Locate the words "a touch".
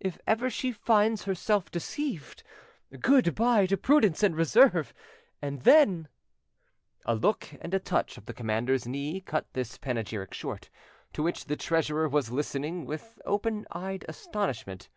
7.72-8.18